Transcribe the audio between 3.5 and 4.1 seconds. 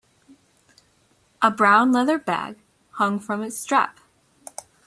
strap.